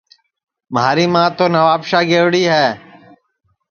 [0.73, 2.67] مھاری ماں تو نوابشاہ گئیوڑِ ہے